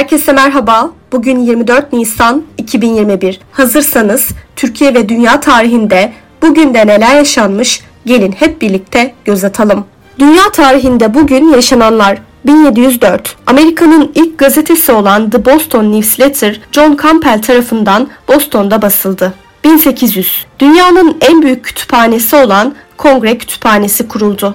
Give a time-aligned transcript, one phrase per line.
[0.00, 0.90] Herkese merhaba.
[1.12, 3.40] Bugün 24 Nisan 2021.
[3.52, 6.12] Hazırsanız Türkiye ve dünya tarihinde
[6.42, 9.84] bugün de neler yaşanmış gelin hep birlikte göz atalım.
[10.18, 18.08] Dünya tarihinde bugün yaşananlar 1704 Amerika'nın ilk gazetesi olan The Boston Newsletter John Campbell tarafından
[18.28, 19.34] Boston'da basıldı.
[19.64, 24.54] 1800 Dünyanın en büyük kütüphanesi olan Kongre Kütüphanesi kuruldu.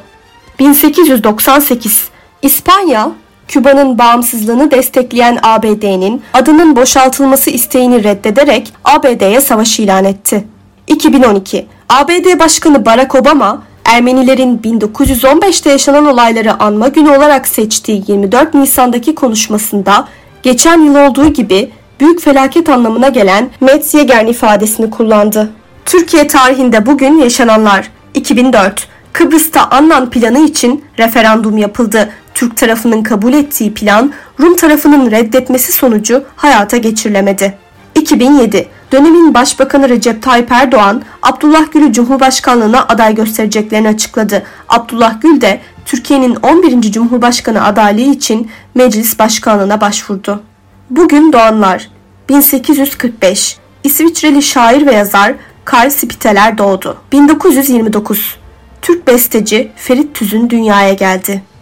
[0.60, 2.10] 1898
[2.42, 3.12] İspanya
[3.48, 10.48] Küba'nın bağımsızlığını destekleyen ABD'nin adının boşaltılması isteğini reddederek ABD'ye savaş ilan etti.
[10.88, 19.16] 2012 ABD Başkanı Barack Obama Ermenilerin 1915'te yaşanan olayları anma günü olarak seçtiği 24 Nisan'daki
[19.16, 20.08] konuşmasında
[20.44, 25.50] geçen yıl olduğu gibi büyük felaket anlamına gelen Metzyegern ifadesini kullandı.
[25.86, 32.10] Türkiye tarihinde bugün yaşananlar 2004 Kıbrıs'ta Annan planı için referandum yapıldı.
[32.36, 37.58] Türk tarafının kabul ettiği plan Rum tarafının reddetmesi sonucu hayata geçirilemedi.
[37.96, 44.44] 2007 dönemin Başbakanı Recep Tayyip Erdoğan, Abdullah Gül'ü Cumhurbaşkanlığına aday göstereceklerini açıkladı.
[44.70, 46.92] Abdullah Gül de Türkiye'nin 11.
[46.92, 50.44] Cumhurbaşkanı adaylığı için meclis başkanlığına başvurdu.
[50.90, 51.90] Bugün doğanlar
[52.30, 55.34] 1845 İsviçreli şair ve yazar
[55.66, 56.98] Karl Spitaler doğdu.
[57.12, 58.38] 1929
[58.82, 61.55] Türk besteci Ferit Tüzün dünyaya geldi.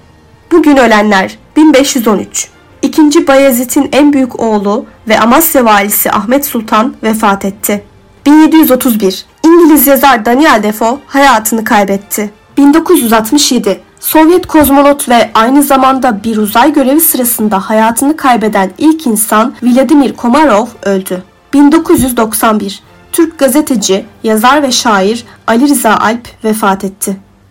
[0.54, 2.50] Bugün ölenler 1513
[2.82, 7.84] İkinci Bayezid'in en büyük oğlu ve Amasya valisi Ahmet Sultan vefat etti.
[8.26, 12.32] 1731 İngiliz yazar Daniel Defoe hayatını kaybetti.
[12.58, 20.14] 1967 Sovyet kozmonot ve aynı zamanda bir uzay görevi sırasında hayatını kaybeden ilk insan Vladimir
[20.14, 21.24] Komarov öldü.
[21.54, 27.18] 1991 Türk gazeteci, yazar ve şair Ali Rıza Alp vefat etti.